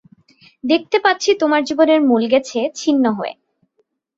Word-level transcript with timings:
দেখতে 0.63 0.97
পাচ্ছি 0.99 1.29
তোমার 1.41 1.61
জীবনের 1.63 1.99
মূল 2.01 2.23
গেছে 2.33 2.59
ছিন্ন 2.75 3.05
হয়ে। 3.11 3.33